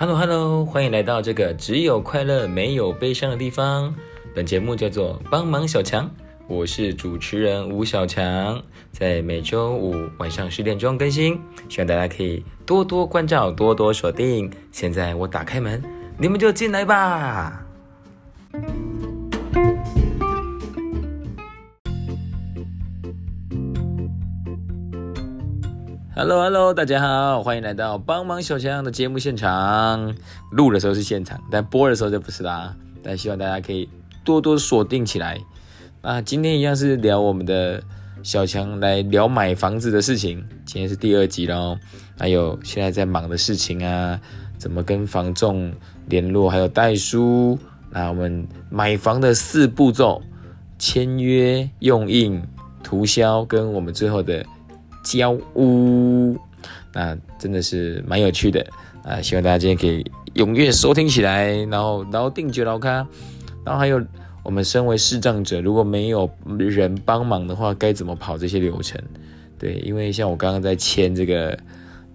[0.00, 3.92] Hello Hello，欢迎来到这个只有快乐没有悲伤的地方。
[4.32, 6.08] 本节目叫做帮忙小强，
[6.46, 11.36] 我是主持人吴小强，在每周五晚上十点钟更新，
[11.68, 14.48] 希望大家可以多多关照，多多锁定。
[14.70, 15.82] 现在我打开门，
[16.16, 17.67] 你们就进来吧。
[26.20, 30.12] Hello Hello，大家好，欢迎来到帮忙小强的节目现场。
[30.50, 32.74] 录的时候是现场，但播的时候就不是啦。
[33.04, 33.88] 但希望大家可以
[34.24, 35.38] 多多锁定起来。
[36.02, 37.80] 那今天一样是聊我们的
[38.24, 40.44] 小强来聊买房子的事情。
[40.66, 41.78] 今天是第二集喽，
[42.18, 44.20] 还有现在在忙的事情啊，
[44.58, 45.72] 怎么跟房仲
[46.08, 47.56] 联络，还有代书。
[47.90, 50.20] 那我们买房的四步骤：
[50.80, 52.42] 签约、用印、
[52.82, 54.44] 涂销，跟我们最后的。
[55.08, 56.36] 交屋，
[56.92, 58.66] 那真的是蛮有趣的
[59.02, 59.22] 啊！
[59.22, 63.06] 希望大家今天可以踊跃收听起来，然后然后定决老咖，
[63.64, 63.98] 然后还有
[64.42, 69.00] 我们身为视障者，如果没有人帮忙的话，该怎么跑这些流程？
[69.58, 71.58] 对，因为像我刚刚在签这个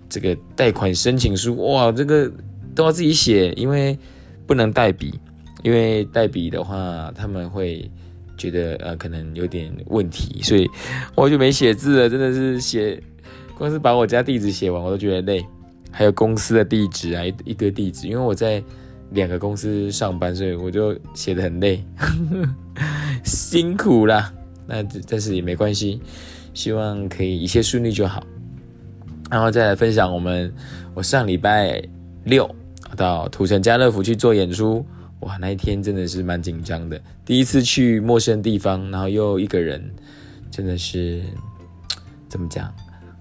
[0.08, 2.32] 这个贷款申请书，哇，这个
[2.76, 3.98] 都要自己写，因为
[4.46, 5.20] 不能代笔，
[5.64, 7.90] 因为代笔的话他们会。
[8.44, 10.70] 觉得呃可能有点问题，所以
[11.16, 12.10] 我就没写字了。
[12.10, 13.02] 真的是写，
[13.58, 15.46] 光是把我家地址写完我都觉得累，
[15.90, 18.08] 还有公司的地址啊，一一堆地址。
[18.08, 18.62] 因为我在
[19.12, 21.82] 两个公司上班，所以我就写的很累，
[23.24, 24.34] 辛苦啦。
[24.68, 26.02] 那但是也没关系，
[26.54, 28.26] 希望可以一切顺利就好。
[29.32, 30.54] 然后再来分享我们，
[30.94, 31.82] 我上礼拜
[32.26, 32.50] 六
[32.98, 34.86] 到土城家乐福去做演出。
[35.24, 39.84] 哇，那一天真的是蛮紧张的，第一次去陌生地方，然后又一个人，
[40.52, 41.22] 真的是
[42.30, 42.74] 怎么讲？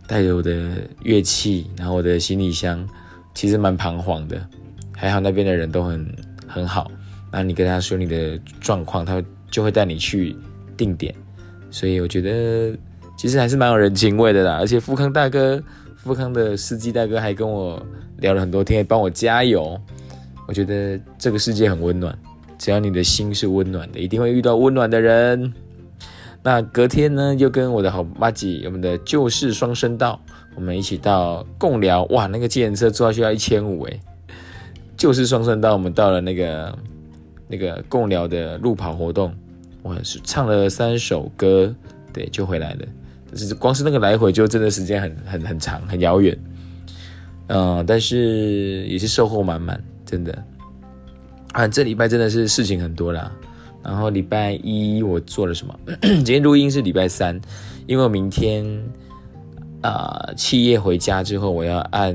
[0.07, 0.71] 带着我的
[1.05, 2.87] 乐器，然后我的行李箱，
[3.35, 4.45] 其实蛮彷徨的。
[4.95, 6.91] 还好那边的人都很很好，
[7.31, 10.37] 那你跟他说你的状况，他就会带你去
[10.77, 11.15] 定点。
[11.71, 12.77] 所以我觉得
[13.17, 14.59] 其实还是蛮有人情味的啦。
[14.59, 15.63] 而且富康大哥，
[15.97, 17.81] 富康的司机大哥还跟我
[18.19, 19.81] 聊了很多天，帮我加油。
[20.47, 22.17] 我觉得这个世界很温暖，
[22.59, 25.53] 只要你的心是温暖的，一定会遇到温暖的人。
[26.43, 30.21] 那隔天呢，又跟我的好妈吉，我们的旧式双声道，
[30.57, 32.03] 我们一起到共聊。
[32.07, 34.01] 哇，那个计程车坐下去要一千五诶。
[34.97, 36.77] 旧式双声道，我们到了那个
[37.47, 39.33] 那个共聊的路跑活动，
[39.83, 41.73] 我是唱了三首歌，
[42.13, 42.81] 对，就回来了。
[43.31, 46.37] 但是光是那个来回就真的时间很很很长，很遥远。
[47.47, 49.83] 嗯，但是也是收获满满。
[50.13, 50.45] 真的
[51.53, 53.33] 啊，这礼拜真的是事情很多啦。
[53.83, 55.75] 然后礼拜一我做了什么？
[56.03, 57.41] 今天录音是礼拜三，
[57.87, 58.63] 因为我明天
[59.81, 62.15] 啊，企业回家之后，我要按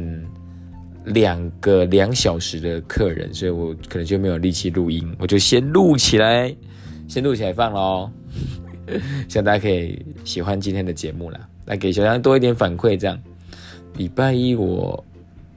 [1.06, 6.56] 两个两小时的客人，所以我可能就没有力气录音，我就先录起来，
[7.10, 8.12] 先录起来放喽。
[9.28, 12.96] 希望大家可以喜欢今天的节目啦，来给小杨多一点反馈。
[12.96, 13.20] 这样，
[13.96, 15.04] 礼拜一我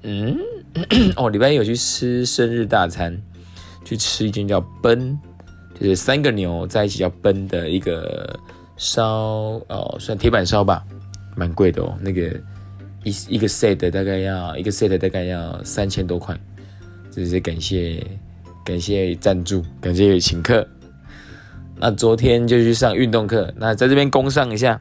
[0.05, 0.39] 嗯。
[1.17, 3.21] 哦，礼拜一有去吃生日大餐，
[3.85, 5.19] 去吃一间叫“奔”，
[5.75, 8.39] 就是三个牛在一起叫“奔”的一个
[8.77, 10.85] 烧哦，算铁板烧吧，
[11.37, 11.99] 蛮贵的哦。
[12.01, 12.29] 那个
[13.03, 16.39] 一一个 set 大概要一个 set 大概要三千多块，
[17.11, 18.07] 这是感谢
[18.65, 20.67] 感谢赞助，感谢请客。
[21.77, 24.81] 那昨天就去上运动课，那在这边恭上一下，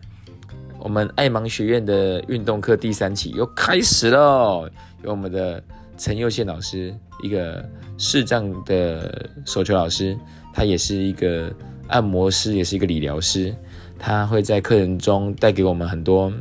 [0.78, 4.70] 我们爱芒学院的运动课第三期又开始了，
[5.04, 5.64] 有我们的。
[6.00, 7.64] 陈佑宪老师，一个
[7.98, 10.18] 视障的手球老师，
[10.54, 11.54] 他也是一个
[11.90, 13.54] 按摩师，也是一个理疗师。
[14.00, 16.32] 他会在课程中带给我们很多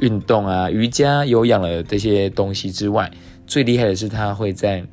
[0.00, 3.10] 运动啊、瑜伽、有氧的这些东西之外，
[3.46, 4.84] 最厉害的是他会在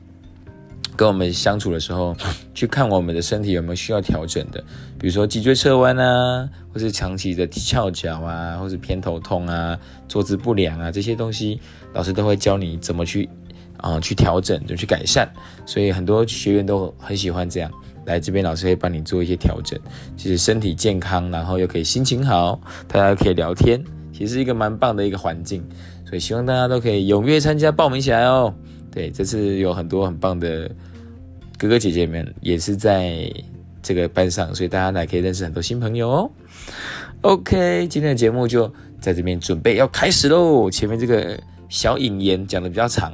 [0.95, 2.15] 跟我们相处的时候，
[2.53, 4.63] 去看我们的身体有没有需要调整的，
[4.97, 9.77] 比如说脊椎侧弯啊，或是长期的翘脚啊，或是偏头痛啊、
[10.07, 11.59] 坐姿不良啊这些东西，
[11.93, 13.27] 老师都会教你怎么去。
[13.81, 15.27] 啊，去调整，就去改善，
[15.65, 17.71] 所以很多学员都很喜欢这样
[18.05, 19.79] 来这边，老师会帮你做一些调整，
[20.17, 25.63] 其实身体健康，然后又可以心情好，大家可以聊天，其实是一个蛮棒的一个环境，
[26.05, 28.53] 所以希望大家都可以踊跃参加，报名起来哦。
[28.91, 30.69] 对，这次有很多很棒的
[31.57, 33.31] 哥哥姐姐们也是在
[33.83, 36.31] 这个班上，所以大家来可以认识很多新朋友哦。
[37.21, 41.39] OK，今天的节目就在这边准备要开始喽，前面这个
[41.69, 43.13] 小引言讲的比较长。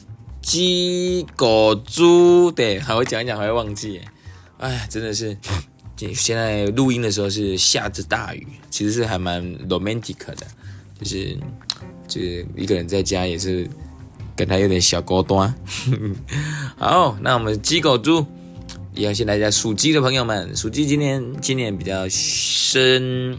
[0.51, 2.51] 鸡、狗、猪。
[2.51, 4.01] 对，还会讲一讲，还会忘记。
[4.57, 5.37] 哎，真的是，
[6.13, 10.45] 现在录音的时候是下着大雨，其实是还蛮 romantic 的，
[10.99, 11.37] 就是
[12.05, 13.69] 就是一个人在家也是。
[14.33, 15.53] 跟他有点小高端，
[16.77, 18.25] 好，那我们鸡狗猪，
[18.95, 23.37] 也要先来一下属鸡的朋友们，属鸡今年今年比较生，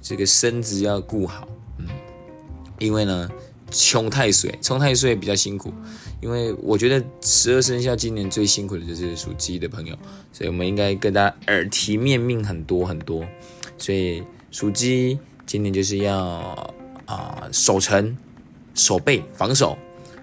[0.00, 1.48] 这个身子要顾好，
[1.78, 1.88] 嗯，
[2.78, 3.28] 因为呢
[3.72, 5.72] 冲太岁，冲太岁比较辛苦，
[6.20, 9.96] 因为我觉得十二生肖今年最辛苦的就是属鸡的朋友，
[10.32, 13.26] 所以我们应该跟大家耳提面命很多很多，
[13.76, 16.16] 所以属鸡今年就是要
[17.06, 18.16] 啊守城、
[18.74, 19.76] 守备、防守。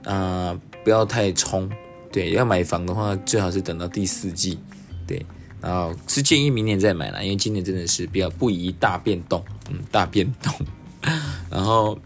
[0.04, 1.68] 啊，不要太冲，
[2.12, 4.60] 对，要买房的话，最好是等到第四季，
[5.08, 5.26] 对，
[5.60, 10.54] 然后是建议明年再买啦，因为今年真的是比较不宜大变动，嗯，大变动，
[11.50, 11.98] 然后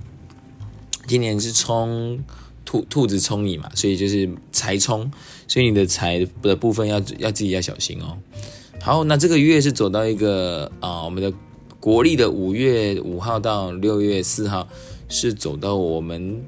[1.08, 2.18] 今年是冲
[2.70, 5.12] 兔兔子冲你嘛，所以就是财冲，
[5.48, 8.16] 所以你的财的部分要要自己要小心哦。
[8.80, 11.34] 好，那这个月是走到一个啊，我们的
[11.80, 14.68] 国历的五月五号到六月四号
[15.08, 16.46] 是走到我们。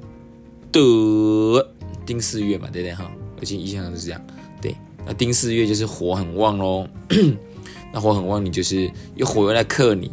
[0.72, 1.68] 的
[2.06, 3.12] 丁巳月嘛，对不对哈？
[3.38, 4.26] 而且印象上是这样，
[4.62, 4.74] 对。
[5.04, 6.88] 那丁巳月就是火很旺喽，
[7.92, 10.10] 那火很旺，你就是又火又来克你，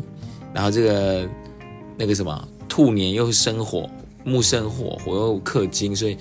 [0.53, 1.29] 然后这个
[1.95, 3.89] 那个什么兔年又生火，
[4.23, 6.17] 木生火，火又克金，所以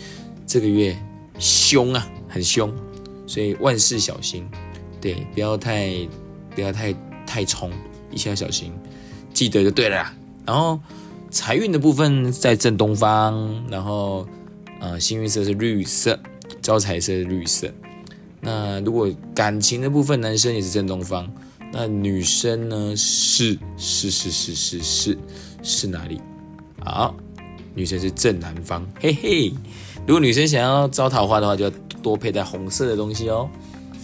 [0.46, 0.96] 这个月
[1.38, 2.72] 凶啊，很凶，
[3.26, 4.48] 所以万事小心，
[5.00, 5.90] 对，不要太
[6.54, 6.94] 不要太
[7.26, 7.70] 太冲，
[8.10, 8.72] 一切小心，
[9.32, 10.12] 记得就对了。
[10.46, 10.78] 然后。
[11.30, 14.26] 财运的部分在正东方，然后，
[14.80, 16.18] 呃，幸运色是绿色，
[16.62, 17.70] 招财色是绿色。
[18.40, 21.30] 那如果感情的部分，男生也是正东方，
[21.70, 22.96] 那女生呢？
[22.96, 25.18] 是是是是是是
[25.62, 26.18] 是哪里？
[26.82, 27.14] 好，
[27.78, 29.52] 女生是正南方，嘿嘿。
[30.04, 31.70] 如果女生想要招桃花的话，就要
[32.02, 33.48] 多佩戴红色的东西哦。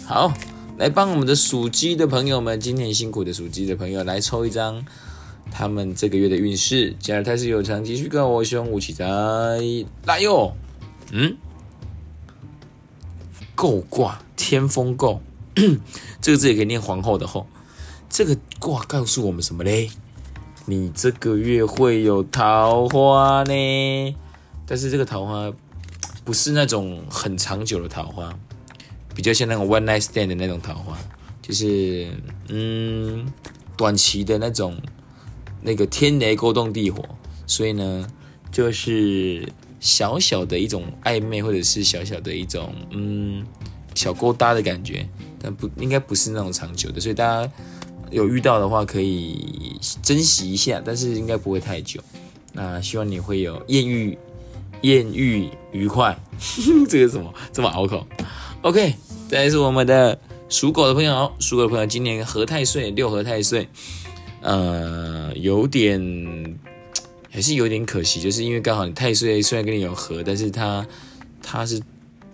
[0.06, 0.32] 好，
[0.79, 4.85] 来帮我们的属鸡的朋友们，今天辛苦的属鸡的朋友来抽一张。
[5.50, 9.05] 他们这个月的运势，假如他是有长，继续跟我凶武器在
[10.06, 10.55] 来哟。
[11.11, 11.37] 嗯，
[13.56, 15.21] 够卦天风够，
[16.23, 17.49] 这个字也可以念皇后的后。
[18.09, 19.91] 这个卦告诉我们什么嘞？
[20.66, 24.16] 你这个月会有桃花呢，
[24.66, 25.52] 但是这个桃花
[26.25, 28.32] 不是那种很长久的桃花，
[29.14, 30.99] 比较像那种 one night stand 的那种桃花，
[31.43, 32.08] 就是
[32.49, 33.26] 嗯
[33.76, 34.76] 短期的那种。
[35.66, 37.02] 那个天雷勾动地火，
[37.46, 38.06] 所以呢，
[38.52, 39.50] 就是
[39.81, 43.43] 小小的一种暧昧，或者是小小的一种嗯
[43.94, 45.08] 小勾搭的感觉，
[45.40, 47.50] 但不应该不是那种长久的，所以大家
[48.14, 52.00] 有遇到的话可以珍惜一下，但是应该不会太久。
[52.52, 54.16] 那希望你会有艳遇，
[54.82, 56.16] 艳遇愉快。
[56.88, 58.06] 这个什么这么拗口
[58.62, 58.94] ？OK，
[59.28, 60.16] 再来是我们的
[60.49, 63.69] 属狗的朋友，属狗的朋友今年合太岁，六合太岁。
[64.40, 66.58] 呃，有点
[67.31, 70.87] 还是有点可惜，就是因为刚好你太岁虽然跟你有合，但是他
[71.42, 71.80] 他是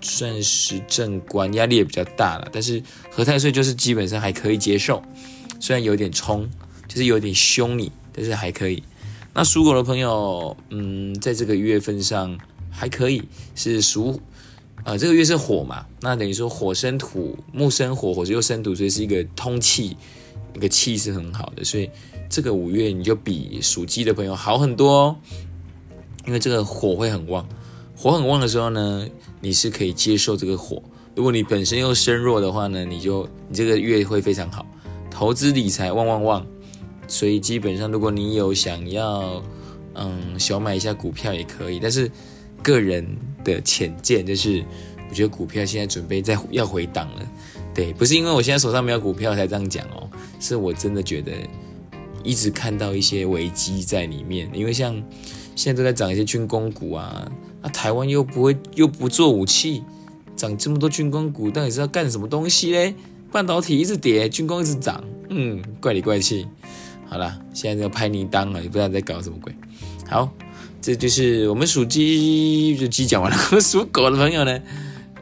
[0.03, 2.49] 算是正官，压力也比较大了。
[2.53, 5.03] 但是合太岁就是基本上还可以接受，
[5.61, 6.49] 虽然有点冲，
[6.89, 8.83] 就是有点凶你，但是还可以。
[9.33, 12.37] 那属狗的朋友，嗯，在这个月份上
[12.69, 13.23] 还可以，
[13.55, 14.21] 是属
[14.83, 19.97] 呃这个月是火嘛，那等于说火生土，木生火，火又生土，所以是一个通气。
[20.53, 21.89] 一个气是很好的，所以
[22.29, 25.17] 这个五月你就比属鸡的朋友好很多哦。
[26.27, 27.49] 因为这个火会很旺，
[27.95, 29.07] 火很旺的时候呢，
[29.41, 30.83] 你是可以接受这个火。
[31.15, 34.67] 如果你本身又身弱的话呢，你就你这个月会非常好，
[35.21, 36.47] 投资理财旺旺旺。
[37.07, 39.43] 所以基本上，如果你有想要
[39.93, 42.11] 嗯小买一下股票也可以，但是
[42.63, 43.07] 个人
[43.45, 44.65] 的浅见就是，
[45.11, 47.33] 我觉得股票现在准备在要回档了。
[47.75, 50.09] 对，不是因为我现在手上没有股票才这样讲哦。
[50.41, 51.33] 是我真的觉得
[52.25, 54.95] 一直看到一些危机在里面，因为像
[55.55, 59.83] 现在都在涨一些军工股啊，那台湾又不会又不做武器，
[60.35, 62.95] 涨这么多军工股到底是要干什么东西嘞？
[63.33, 66.47] 半导体一直跌，军工一直涨，嗯，怪里怪气。
[67.09, 69.55] 好了，现在这个拍泥当了，也不知道在搞什么鬼。
[70.09, 70.31] 好，
[70.81, 74.61] 这就是我们属鸡就鸡讲完了， 我们属狗的朋友呢，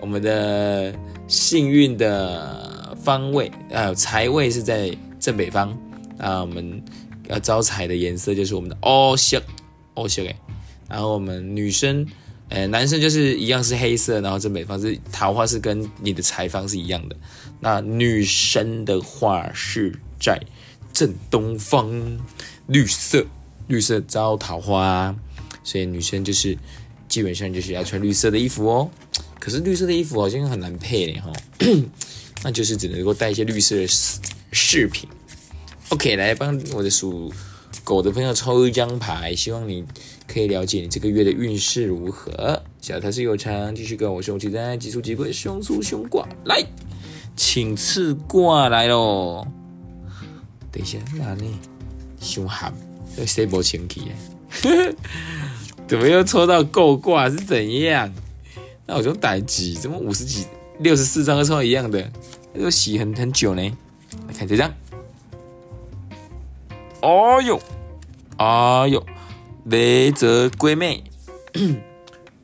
[0.00, 0.94] 我们的
[1.26, 4.96] 幸运的方位啊财位是在。
[5.20, 5.76] 正北方
[6.16, 6.80] 啊，我们
[7.26, 9.42] 要招财的颜色就是我们的哦色
[9.94, 10.36] 哦色哎，
[10.88, 12.06] 然后我们女生
[12.48, 17.16] 呃，男生就是一样是黑色，然后正北方是桃花是跟你的财方是一样的。
[17.60, 20.40] 那女生的话是在
[20.92, 22.18] 正东方，
[22.66, 23.26] 绿色，
[23.66, 25.14] 绿色招桃花，
[25.62, 26.56] 所以女生就是
[27.08, 28.90] 基本上就是要穿绿色的衣服哦。
[29.38, 31.32] 可是绿色的衣服好像很难配嘞哈，
[32.42, 33.86] 那就是只能够带一些绿色的
[34.52, 35.08] 饰品。
[35.90, 37.32] OK，来帮我的属
[37.84, 39.84] 狗的朋友抽一张牌，希望你
[40.28, 42.62] 可以了解你这个月的运势如何。
[42.80, 46.62] 小台是有长，继续跟我说，期待急出急贵，凶出凶卦来，
[47.34, 49.46] 请赐卦来喽。
[50.70, 51.54] 等一下，哪里？
[52.20, 52.72] 凶悍，
[53.16, 54.94] 这谁不清气耶？
[55.88, 58.12] 怎么又抽到够卦是怎样？
[58.86, 60.46] 那我就逮几，怎么五十几、
[60.80, 62.10] 六十四张都抽一样的？
[62.54, 63.62] 又洗很很久呢。
[64.26, 64.70] 来看这张。
[67.00, 67.60] 哦哟，
[68.38, 69.04] 哎呦，
[69.70, 71.04] 雷泽闺妹，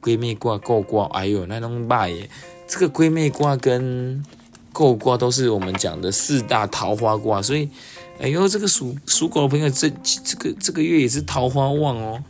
[0.03, 2.29] 闺妹卦够卦，哎呦，那种卖耶！
[2.69, 4.23] 这个闺妹卦跟
[4.73, 7.69] 够卦都是我们讲的四大桃花卦，所以，
[8.21, 12.23] 哎呦，这个属属狗的朋友，这这个这个月也是桃花旺哦。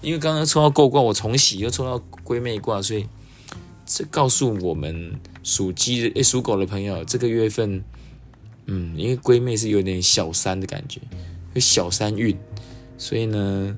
[0.00, 3.06] 因为刚刚抽到够卦，我重洗又抽到闺妹卦，所以
[3.84, 7.82] 这告诉我们属鸡的、属狗的朋友，这个月份，
[8.66, 11.00] 嗯，因为闺妹是有点小三的感觉。
[11.54, 12.36] 有小三运，
[12.96, 13.76] 所以呢，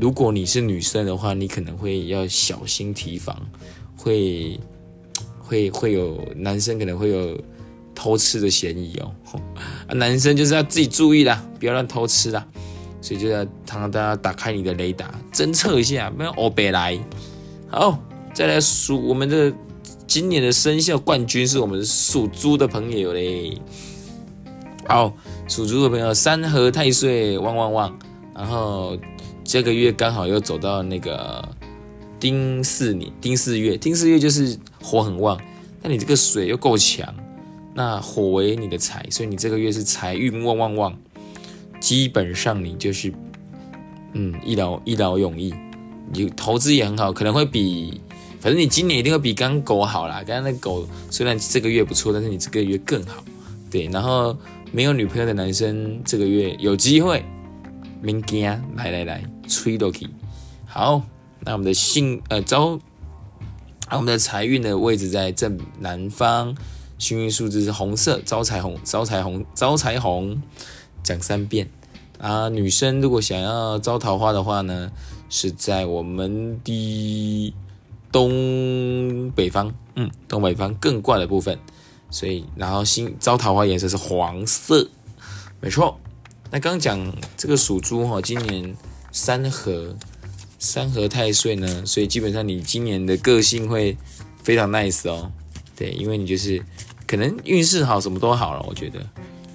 [0.00, 3.36] 如果你是女生的话，你可能会要小心提防，
[3.96, 4.58] 会
[5.38, 7.38] 会会有男生可能会有
[7.94, 9.14] 偷吃的嫌疑哦。
[9.86, 12.46] 啊，男生就是要自己注意啦，不要乱偷吃啦。
[13.00, 16.98] 所以就要常常大家打开你的雷达，侦测一下，不要欧北来。
[17.68, 17.98] 好，
[18.32, 19.52] 再来数我们的
[20.06, 23.58] 今年的生肖冠军是我们属猪的朋友嘞。
[24.86, 25.12] 好。
[25.48, 27.98] 属猪的朋友，三合太岁旺旺旺，
[28.34, 28.96] 然后
[29.52, 31.46] 这个月刚好又走到那个
[32.18, 35.38] 丁巳年，丁巳月，丁巳月就是火很旺，
[35.82, 37.14] 那你这个水又够强，
[37.74, 40.98] 那火为你的财，所以你这个月是财运旺旺旺，
[41.80, 43.12] 基本上你就是
[44.14, 45.52] 嗯一劳一劳永逸，
[46.14, 48.00] 你投资也很好，可能会比，
[48.40, 53.22] 反正你今年一定会比刚狗好啦，刚刚那狗虽然这个月不错，但是你这个月更好，
[53.70, 54.34] 对，然后。
[54.74, 57.22] 没有女朋友的男生，这个月有机会。
[58.00, 58.42] 明惊，
[58.74, 60.10] 来来来，吹都可以。
[60.66, 61.02] 好，
[61.40, 62.78] 那我们的幸呃招，
[63.88, 66.56] 啊我们的财运的位置在正南方，
[66.98, 70.42] 幸运数字是红色，招财红，招财红，招财红，
[71.02, 71.68] 讲三遍。
[72.18, 74.90] 啊，女生如果想要招桃花的话呢，
[75.28, 77.54] 是在我们的
[78.10, 81.58] 东北方，嗯，东北方更怪的部分。
[82.10, 84.88] 所以，然后新招桃花颜色是黄色，
[85.60, 85.98] 没错。
[86.50, 88.76] 那刚讲这个属猪哈，今年
[89.12, 89.94] 三合
[90.58, 93.96] 三合太岁呢，所以基本上你今年的个性会
[94.42, 95.30] 非常 nice 哦。
[95.76, 96.60] 对，因为你就是
[97.06, 98.64] 可能运势好，什么都好了。
[98.68, 98.98] 我觉得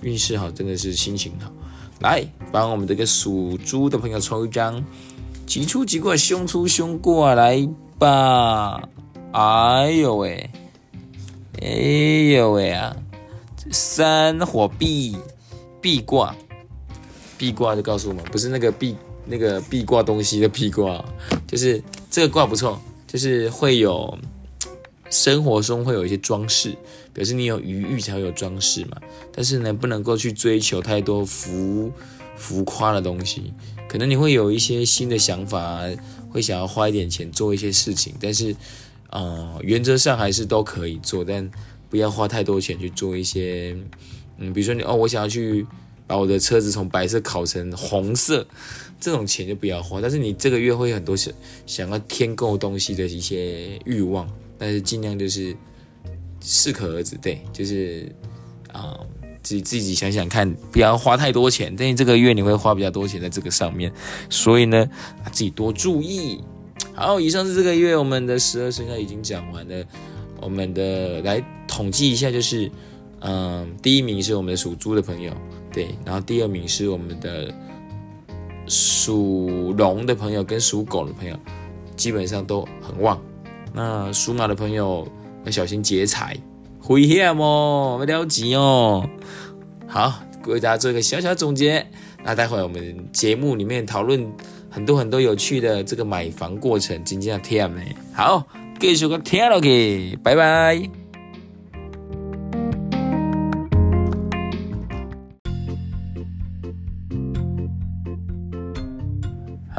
[0.02, 1.52] 运势好真的是心情好。
[2.00, 4.84] 来，帮我们这个属猪的朋友抽一张，
[5.46, 8.82] 吉出吉过，凶出凶过来吧。
[9.32, 10.50] 哎呦喂！
[11.62, 11.68] 哎
[12.36, 12.96] 呦喂啊！
[13.72, 15.18] 三火壁
[15.82, 16.36] 壁卦，
[17.38, 18.96] 壁卦就告诉我们，不是那个壁
[19.28, 21.04] 那个壁挂东西的壁挂，
[21.48, 24.18] 就是这个挂不错，就是会有
[25.10, 26.76] 生活中会有一些装饰，
[27.14, 28.98] 表示你有余裕才会有装饰嘛。
[29.32, 31.92] 但是呢，不能够去追求太多浮
[32.36, 33.54] 浮夸的东西，
[33.88, 35.82] 可能你会有一些新的想法，
[36.32, 38.56] 会想要花一点钱做一些事情，但是。
[39.10, 41.50] 呃，原则上还是都可以做，但
[41.90, 43.74] 不要花太多钱去做一些，
[44.38, 45.66] 嗯，比如说你哦，我想要去
[46.06, 48.46] 把我的车子从白色烤成红色，
[49.00, 50.02] 这种钱就不要花。
[50.02, 51.34] 但是你这个月会很多想
[51.66, 55.56] 想要添购东西的一些欲望，但是尽量就是
[56.42, 58.12] 适可而止，对，就是
[58.72, 59.00] 啊，
[59.42, 61.76] 自己自己想想看，不要花太多钱。
[61.78, 63.92] 但是这个月你会花比较多钱在这个上面，
[64.30, 64.90] 所以呢，
[65.32, 66.42] 自己多注意。
[66.94, 69.86] 好，以上是这个月我们的十二生肖已经讲完了。
[70.40, 72.70] 我们的来统计一下，就是，
[73.22, 75.34] 嗯，第一名是我们的属猪的朋友，
[75.74, 77.52] 对，然后第二名是我们的
[78.68, 81.38] 属龙的朋友跟属狗的朋友，
[81.96, 83.20] 基本上都很旺。
[83.74, 85.08] 那属马的朋友
[85.46, 86.36] 要小心劫财，
[86.88, 89.08] 危险哦，不要急哦。
[89.88, 90.14] 好，
[90.46, 91.86] 为大家做一个小小总结。
[92.24, 94.26] 那待会我们节目里面讨论。
[94.70, 97.82] 很多很多有趣的这个买房过程，真正甜呢。
[98.14, 98.46] 好，
[98.80, 101.07] 继续个听落去，拜拜。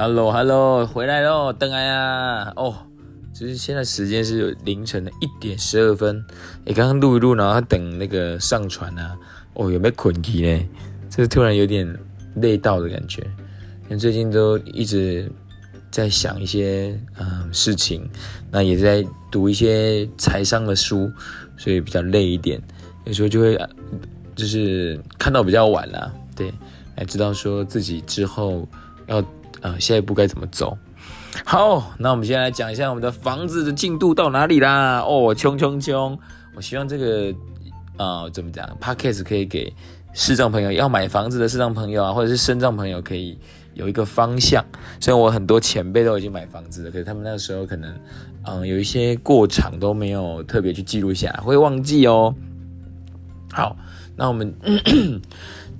[0.01, 2.53] Hello Hello，回来喽，登来啊！
[2.55, 2.73] 哦，
[3.35, 6.25] 就是现在时间是凌晨的一点十二分，
[6.65, 9.19] 你刚刚录一录，然后等那个上传啊，
[9.55, 10.69] 哦，有没有困题呢？
[11.11, 11.99] 这突然有点
[12.37, 13.23] 累到的感觉，
[13.87, 15.29] 因为最近都一直
[15.91, 18.09] 在想一些嗯事情，
[18.53, 21.11] 那也在读一些财商的书，
[21.57, 22.63] 所以比较累一点，
[23.05, 23.59] 有时候就会
[24.37, 26.53] 就是看到比较晚了，对，
[26.97, 28.65] 才知道说自己之后
[29.09, 29.21] 要
[29.61, 30.77] 呃下一步该怎么走。
[31.45, 35.01] 好，那我们先来讲一下我们的房子的进度到哪里啦？
[35.01, 36.19] 哦，冲冲冲！
[36.57, 37.33] 我希望这个
[37.97, 39.73] 啊，怎么讲？Podcast 可以给
[40.13, 43.39] 视障朋友要买房子的视障朋友啊，或者是身障朋友可以
[43.75, 44.65] 有一个方向。
[44.99, 47.95] 虽然我很多前辈都已经买房子了，可是他们那个时候可能
[48.45, 52.35] 嗯有一些过场都没有特别去记录下来，会忘记哦。
[53.53, 53.77] 好，
[54.17, 54.53] 那我们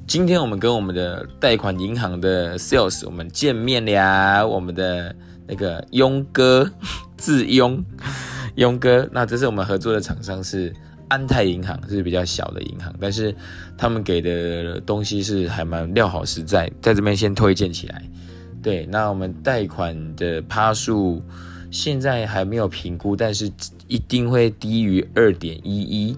[0.09, 5.15] 今天我们跟我们的贷款银行的 Sales 我们见面了，我们的。
[5.51, 6.71] 那个庸哥，
[7.17, 7.83] 自庸，
[8.57, 10.71] 庸哥，那这是我们合作的厂商是
[11.09, 13.35] 安泰银行，是比较小的银行，但是
[13.79, 18.03] 他们给的东西是还蛮料好实在，在这边先推荐起来。
[18.63, 21.23] 对，那我们贷款的趴数
[21.71, 23.51] 现在还没有评估，但是
[23.87, 26.15] 一定会低于二点一一。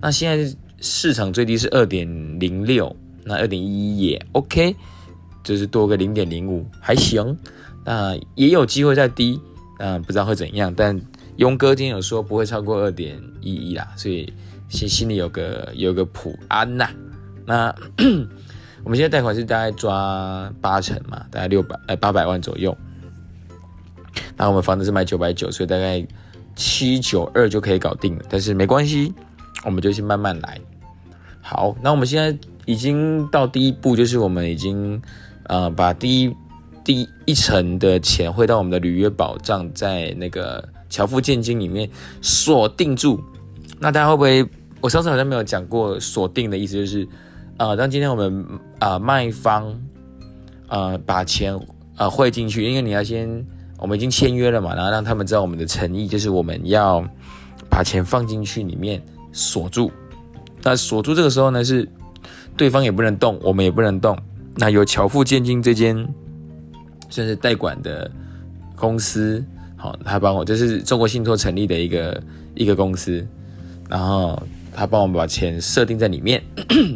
[0.00, 2.08] 那现在市场最低是二点
[2.40, 4.74] 零六，那二点一一也 OK，
[5.42, 7.36] 就是多个零点零五，还行。
[7.84, 9.40] 那也有机会再低，
[9.78, 10.72] 嗯，不知道会怎样。
[10.74, 11.00] 但
[11.38, 14.32] 庸哥今天有说不会超过二点一一啦，所以
[14.68, 16.88] 心心里有个有个谱安呐。
[17.46, 17.74] 那
[18.84, 22.76] 我们现在贷款是大概抓八成嘛，大概六百呃八百万左右。
[24.36, 26.06] 那我们房子是卖九百九，所以大概
[26.56, 28.24] 七九二就可以搞定了。
[28.28, 29.12] 但是没关系，
[29.64, 30.60] 我们就先慢慢来。
[31.40, 32.38] 好，那我们现在
[32.70, 35.00] 已经到第一步，就是我们已经
[35.44, 36.34] 呃把第一。
[36.82, 41.88] 第一层的钱汇到我们的履约保障，在那个乔富建金里面
[42.22, 43.20] 锁定住。
[43.78, 44.44] 那大家会不会？
[44.80, 47.06] 我上次好像没有讲过锁定的意思，就是
[47.58, 48.44] 呃，当今天我们
[48.78, 49.78] 啊卖方
[50.68, 51.54] 呃把钱
[51.96, 53.28] 呃汇进去，因为你要先
[53.78, 57.04] 我们已经签约了嘛，然后让他们知道我们的诚意，就是我们要
[57.68, 59.00] 把钱放进去里面
[59.32, 59.92] 锁住。
[60.62, 61.86] 那锁住这个时候呢，是
[62.60, 64.14] 对方也不能动，我们也不能动。
[64.54, 65.96] 那有乔富建金这间。
[67.08, 68.08] 算是代管的
[68.76, 69.44] 公司，
[69.76, 72.22] 好，他帮我，这是中国信托成立的一个
[72.54, 73.26] 一个公司，
[73.88, 74.40] 然后
[74.72, 76.40] 他帮我们把钱设定在里面。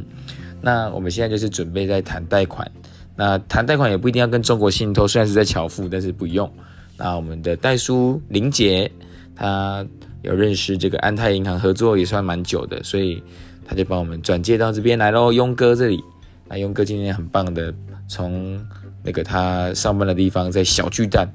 [0.63, 2.71] 那我们现在就是准备在谈贷款，
[3.17, 6.49] 那谈贷款也不一定要跟中国信托，虽然是在乔富，但是不用。
[6.97, 8.89] 那我们的代书林杰，
[9.35, 9.85] 他
[10.23, 13.21] 有认识这个安泰银行合作也算蛮久的，所以
[13.65, 16.03] 他就帮我们转接到这边来喽，庸哥这里。
[16.49, 17.75] 那庸哥今天很棒的
[18.09, 18.61] 从。
[19.07, 21.31] 那个他上班的地方在小巨蛋，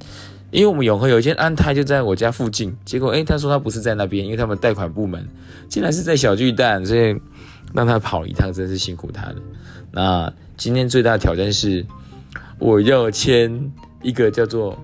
[0.49, 5.23] 因为我们永和有一间安泰就在我家附近，结果诶，他说他不是在那边，因为他们贷款部门
[5.69, 7.15] 竟然是在小巨蛋，所以
[7.71, 9.35] 让他跑一趟真是辛苦他了。
[9.91, 11.85] 那今天最大的挑战是，
[12.57, 14.75] 我要签一个叫做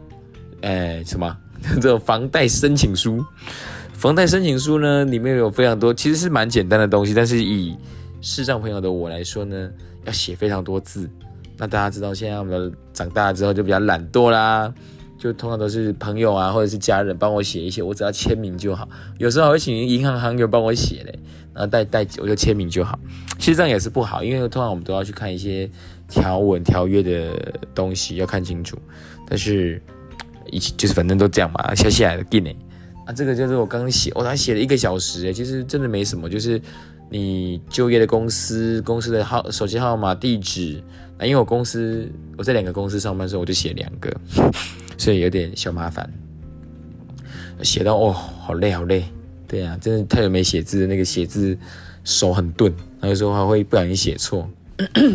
[0.61, 1.35] 诶什么
[1.81, 3.25] 这种房贷申请书。
[3.97, 7.75] 房贷申请书呢，里面有非常多，其实是蛮简单的东西，但是以
[8.21, 9.69] 视障朋友的我来说呢，
[10.05, 11.09] 要写非常多字。
[11.57, 14.71] 那大家知道，现在我们长大之后就比较懒惰啦，
[15.17, 18.87] 就通常都是朋友啊，或者是家人帮我写一些，我只要签名就好。
[19.17, 21.17] 有时候还会请银行行员帮我写嘞，
[21.53, 22.99] 然后带带我就签名就好。
[23.39, 25.69] 其实这样也是不好，因为通常我们都要去看一些
[26.09, 28.77] 条文条约的东西，要看清楚。
[29.27, 29.81] 但是
[30.51, 32.55] 一就是反正都这样嘛，写下来的给你。
[33.05, 36.59] 啊，这个就是我刚写，我才写了一个小时诶，其实真的没什么，就是
[37.09, 40.83] 你就业的公司、公司的号、手机号码、地址。
[41.17, 44.13] 那因为我公司我在两个公司上班的时候，我就写两个，
[44.97, 46.11] 所以有点小麻烦。
[47.61, 49.05] 写到哦，好累好累，
[49.47, 51.57] 对啊，真的太久没写字，那个写字
[52.03, 54.49] 手很钝，有时候还会不小心写错。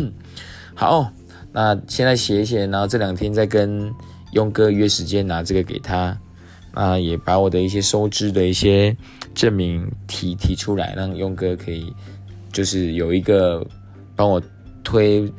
[0.73, 1.13] 好，
[1.51, 3.93] 那现在写一写，然后这两天再跟
[4.33, 6.17] 庸哥约时间拿这个给他，
[6.73, 8.95] 那也把我的一些收支的一些
[9.33, 11.93] 证明提提出来，让庸哥可以
[12.51, 13.65] 就是有一个
[14.15, 14.41] 帮我
[14.83, 15.31] 推。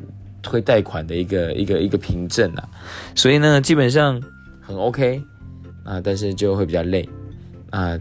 [0.45, 2.69] 推贷款的一个一个一个凭证啊，
[3.15, 4.21] 所以呢，基本上
[4.61, 5.23] 很 OK
[5.85, 7.09] 啊，但是就会比较累
[7.71, 7.97] 啊，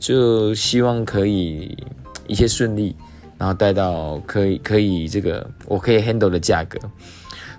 [0.00, 1.78] 就希望可以
[2.26, 2.96] 一切顺利，
[3.38, 6.76] 然后贷到可以可以这个我可以 handle 的价格。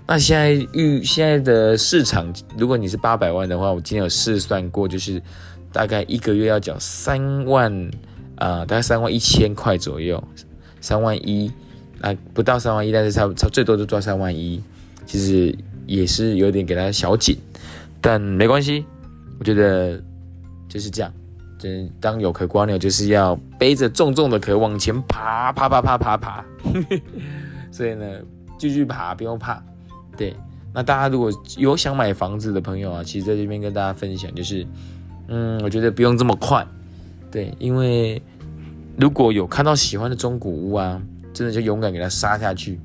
[0.08, 5.22] 那现在预现在的市场，如果你是八百万的话，我今天有试算过，就是
[5.70, 7.70] 大概一个月要缴三万
[8.36, 10.22] 啊，大概三万一千块左右，
[10.80, 11.52] 三万一。
[12.00, 14.62] 啊，不到三万一，但是差不差最多就赚三万一，
[15.04, 15.52] 其实
[15.84, 17.36] 也是有点给他小紧，
[18.00, 18.86] 但没关系，
[19.40, 20.00] 我觉得
[20.68, 21.12] 就是这样。
[21.58, 26.44] 就是当有壳瓜牛，就是要背着重重的壳往前爬，爬爬爬爬爬。
[27.72, 28.06] 所以呢，
[28.56, 29.60] 继续爬，不用怕。
[30.18, 30.36] 对，
[30.74, 34.66] 那大家如果有想买房子的朋友啊，其实在这边跟大家分享，就是，
[35.28, 36.66] 嗯，我觉得不用这么快。
[37.30, 38.20] 对，因为
[38.96, 41.00] 如果有看到喜欢的中古屋啊，
[41.32, 42.80] 真的就勇敢给它杀下去。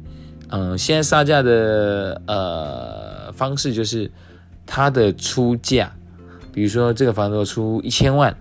[0.50, 4.12] 嗯，现在杀价的呃方式就是
[4.65, 5.91] 它的出价，
[6.54, 8.34] 比如说这个房子出一千万。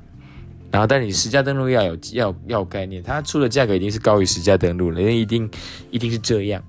[0.71, 5.51] 然后，但你实价登录要有要要有概念，它出的价格一定是高于实价登录了，因为一定
[5.91, 6.63] 一定是这样。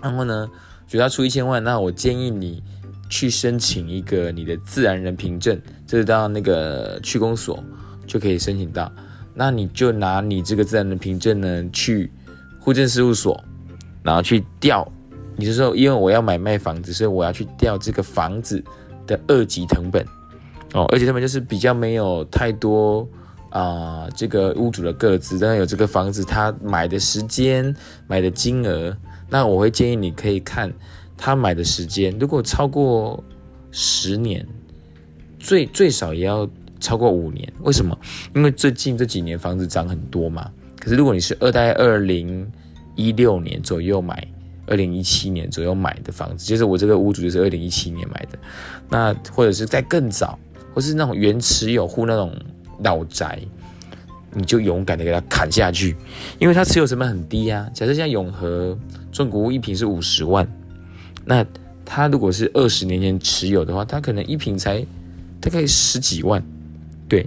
[0.00, 0.48] 然后呢，
[0.92, 2.62] 觉得他出一千万，那我建议你
[3.08, 7.64] 去申请一个你的自然人凭证，这是到那个区公所
[8.06, 8.92] 就可以申请到。
[9.32, 12.12] 那你就拿你这个自然人凭证呢去
[12.60, 13.42] 户政事务所，
[14.02, 14.86] 然后去调。
[15.34, 18.62] 你是说，因为我要买卖房子，所以我要去调这个房子
[19.06, 20.04] 的二级成本。
[20.74, 23.08] 哦，而且他们就是比较没有太多
[23.48, 27.74] 啊，这个屋主的个资，当然有这个房子他买的时间、
[28.06, 28.94] 买的金额。
[29.32, 30.70] 那我会建议你可以看
[31.16, 33.24] 他买的时间，如果超过
[33.70, 34.46] 十年，
[35.38, 36.46] 最最少也要
[36.78, 37.50] 超过五年。
[37.62, 37.98] 为什么？
[38.34, 40.50] 因为最近这几年房子涨很多嘛。
[40.78, 42.46] 可是如果你是二代二零
[42.94, 44.28] 一六年左右买，
[44.66, 48.38] 二零一七年左右买的房子，就是我这个屋主就是二零一七年买的，
[48.90, 50.38] 那或者是在更早。
[50.74, 52.34] 或是那种原持有户那种
[52.82, 53.38] 老宅，
[54.34, 55.96] 你就勇敢的给他砍下去，
[56.38, 57.68] 因为他持有成本很低啊。
[57.74, 58.76] 假设像永和
[59.10, 60.46] 中古屋一平是五十万，
[61.24, 61.44] 那
[61.84, 64.84] 他如果是二十年前持有的话，他可能一平才
[65.40, 66.42] 大概十几万，
[67.08, 67.26] 对，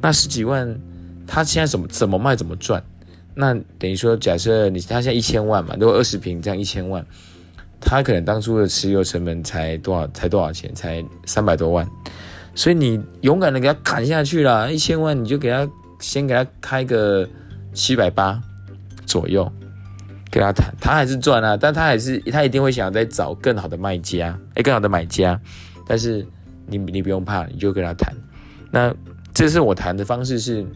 [0.00, 0.78] 那十几万
[1.26, 2.82] 他现在怎么怎么卖怎么赚？
[3.34, 7.04] 那等于说，假设你他现在一千万嘛，如果二十平这样一千万，
[7.80, 10.06] 他可能当初的持有成本才多少？
[10.08, 10.72] 才多少钱？
[10.72, 11.84] 才三百多万。
[12.54, 15.68] 所以你勇敢的给他砍下去了，一千万你就给他
[16.00, 17.28] 先给他开个
[17.72, 18.40] 七百八
[19.06, 19.50] 左右，
[20.30, 25.40] 给他谈，他还是赚啊，但他还是他一定会想要再找更好的卖家，哎，更好的买家，
[25.86, 26.26] 但是
[26.66, 28.14] 你你不用怕，你就跟他谈。
[28.70, 28.94] 那
[29.32, 30.66] 这是我谈的方式是，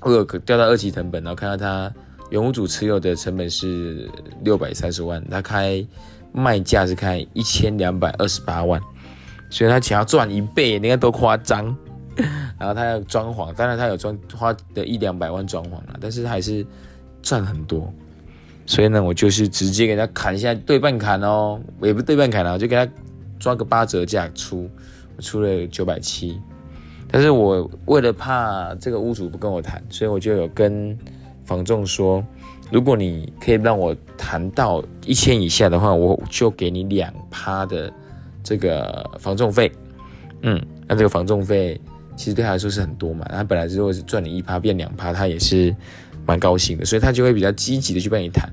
[0.00, 1.92] 我有掉到二级成本，然后看到他
[2.30, 4.08] 原屋主持有的成本是
[4.42, 5.84] 六百三十万，他开
[6.32, 8.80] 卖价是开一千两百二十八万。
[9.52, 11.76] 所以他想要赚一倍，你看多夸张。
[12.60, 16.64] 然后他要装潢，当然他有装花的一两百万装潢了，但是他还是
[17.22, 17.92] 赚很多。
[18.66, 22.86] 所以呢，我就是直接给他砍一下对半砍哦，也不对半砍了，我就给他
[23.38, 24.68] 抓个八折价出，
[25.16, 26.38] 我出了九百七。
[27.10, 30.96] 但是我为了怕这个屋主不跟我谈，所以我就有跟
[31.44, 32.22] 房仲说，
[32.70, 37.92] 如果你可以让我谈到一千以下的话，我就给你两趴的。
[38.42, 39.70] 这个房仲费，
[40.40, 41.78] 嗯，那这个房仲费
[42.20, 43.24] 其实对他来说是很多嘛。
[43.30, 45.74] 他本来如果是赚你一趴变两趴，他也是
[46.26, 48.46] 蛮高兴的，所以他就会比较积极的去帮你谈。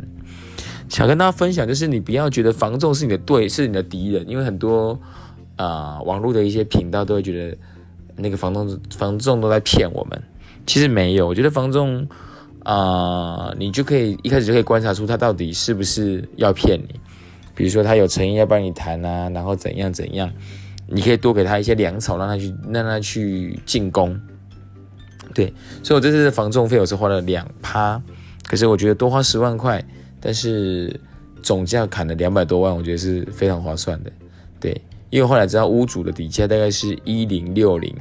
[0.87, 4.97] 想跟大家分享，就是你不要觉得房仲是你的对，是你的敌人，因为很多
[5.57, 7.57] 啊网络的一些频道都会觉得
[8.15, 10.23] 那个房东房仲都在骗我们。
[10.65, 12.07] 其实没有，我觉得房仲
[12.63, 16.97] 啊，你就可以一开始就可以观察出他到底是不是要骗你。
[17.53, 20.31] 比如说他有诚意要帮你谈啊，然后怎样怎样，
[20.87, 24.19] 你可以多给他一些粮草，让他去让他去进攻。
[25.33, 28.01] 对，所以我这次的房仲费我是花了两趴，
[28.47, 29.83] 可是我觉得多花十万块，
[30.19, 30.99] 但是
[31.43, 34.11] 总价砍了两百多万，我觉得是非常划算的。
[34.59, 37.93] 对，因为后来知道屋主的底价大概是一零六零，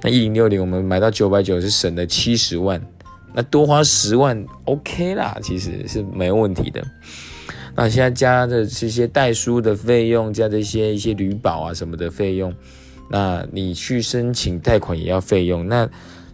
[0.00, 2.80] 那一零六零我们买到九百九是省了七十万，
[3.32, 6.84] 那多花十万 OK 啦，其实是没问题的。
[7.74, 12.52] 那现在加的这些代书的费用，加这些一些旅保啊什么的费用，
[13.10, 15.66] 那你去申请贷款也要费用。
[15.66, 15.88] 那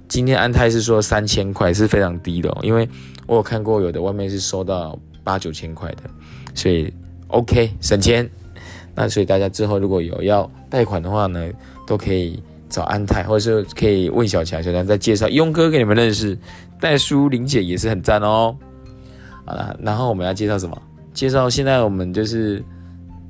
[0.08, 2.88] 今天安泰是说三千块是非常低的，因为
[3.26, 6.02] 我有看过有的外面是收到八九千块的，
[6.54, 6.92] 所以
[7.28, 8.28] OK 省钱。
[8.94, 11.48] 那所以大家之后如果有要贷款的话呢，
[11.86, 16.36] 都可以找安泰，或者是可以问小强，小强再介绍雍哥给你们认识。
[16.80, 18.56] 代书林姐也是很赞哦。
[19.44, 20.82] 好了，然后我们要介绍什么？
[21.18, 22.62] 介绍现在我们就是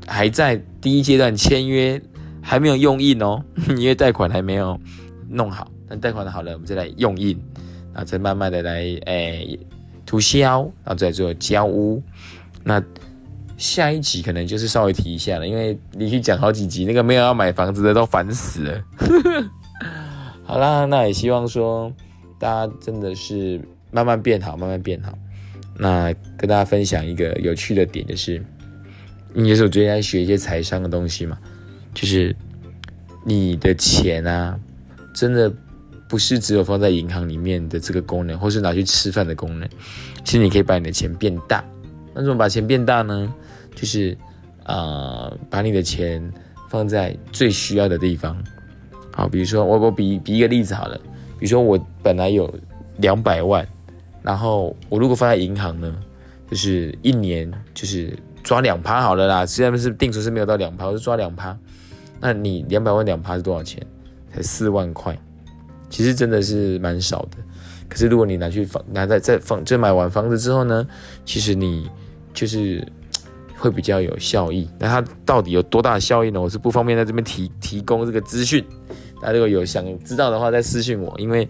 [0.07, 1.99] 还在第一阶段签约，
[2.43, 3.43] 还没有用印哦，
[3.79, 4.79] 因为贷款还没有
[5.27, 5.67] 弄好。
[5.89, 7.35] 等贷款好了，我们再来用印，
[7.95, 9.59] 然后再慢慢的来诶
[10.05, 12.03] 涂销，然后再做交屋。
[12.63, 12.79] 那
[13.57, 18.85] 下一集可能就是稍微提一下了，因为连续讲好几集，那个没有要买房子的都烦死了。
[20.45, 21.91] 好啦，那也希望说
[22.39, 23.59] 大家真的是
[23.91, 25.11] 慢慢变好，慢慢变好。
[25.79, 28.43] 那跟大家分享一个有趣的点，就是，
[29.33, 31.39] 你也是我最近在学一些财商的东西嘛，
[31.95, 32.35] 就是
[33.25, 34.59] 你的钱啊，
[35.15, 35.53] 真的
[36.09, 39.69] 不是只有放在银行里面的这个功能，或是拿去吃饭的功能。
[40.25, 41.65] 其实你可以把你的钱变大。
[42.13, 43.33] 那怎么把钱变大呢？
[43.75, 44.17] 就是
[44.65, 46.21] 啊，把你的钱
[46.69, 48.37] 放在最需要的地方。
[49.13, 50.99] 好，比如说我我比比一个例子好了。
[51.39, 52.53] 比如说我本来有
[52.97, 53.67] 两百万，
[54.29, 55.91] 然后我如果放在银行呢，
[56.51, 59.47] 就是一年就是抓两趴好了啦。
[59.47, 61.57] 虽然是定存是没有到两趴，我是抓两趴。
[62.21, 63.83] 那你两百万两趴是多少钱？
[64.31, 65.19] 才四万块，
[65.89, 67.39] 其实真的是蛮少的。
[67.89, 70.87] 可是如果你拿去放，拿在在放，就买完房子之后呢，
[71.25, 71.89] 其实你
[72.35, 72.87] 就是
[73.57, 74.69] 会比较有效益。
[74.79, 76.39] 那它到底有多大的效益呢？
[76.39, 78.63] 我是不方便在这边提提供这个资讯。
[79.23, 81.49] 大家如果有想知道的话，再私信我，因为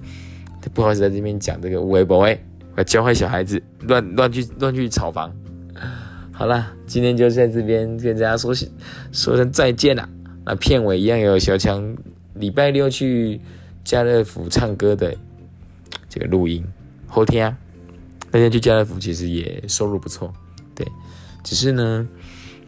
[0.73, 2.41] 不好意思在这边讲这个微博哎，
[2.85, 5.33] 教坏小孩子，乱乱去乱去炒房。
[6.33, 8.55] 好了，今天就在这边跟大家说
[9.13, 10.09] 说声再见了。
[10.45, 11.97] 那片尾一样有小强
[12.35, 13.41] 礼拜六去
[13.85, 15.15] 家乐福唱歌的
[16.09, 16.65] 这个录音。
[17.07, 17.59] 后天啊，
[18.31, 20.33] 那天去家乐福其实也收入不错，
[20.75, 20.87] 对，
[21.43, 22.07] 只是呢，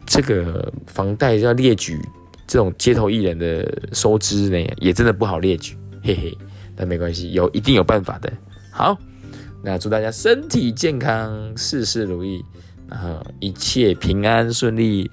[0.07, 1.99] 这个房贷要列举。
[2.47, 6.37] 这种街头艺人的收支呢，也真的不好列举，嘿嘿，
[6.75, 8.33] 但没关系，有一定有办法的。
[8.73, 8.99] 好，
[9.63, 12.45] 那祝大家身体健康，事事如意，
[12.89, 15.11] 然后一切平安顺利。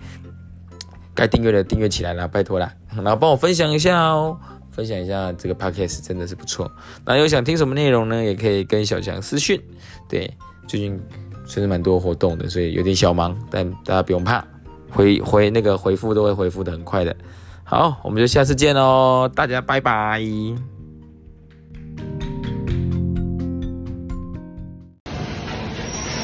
[1.13, 4.37] 该订阅的订阅起来了，拜托啦，然后帮我分享一下哦，
[4.69, 6.71] 分享一下这个 podcast 真的是不错。
[7.03, 8.23] 那有想听什么内容呢？
[8.23, 9.59] 也可以跟小强私讯。
[10.07, 10.31] 对，
[10.67, 11.01] 最近
[11.47, 14.45] 确实蛮多活动的，所以有点小忙，但大家不用怕。
[14.91, 17.15] 回回那个回复都会回复的很快的，
[17.63, 20.21] 好，我们就下次见喽，大家拜拜。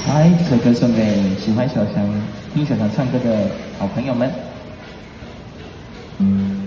[0.06, 2.04] 嗨，这首歌送给喜欢小强、
[2.54, 4.30] 听小强唱歌的好朋友们。
[6.20, 6.63] 嗯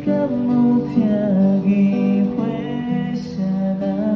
[0.00, 0.40] 五月花
[0.82, 2.24] 送给
[3.80, 4.09] 大家。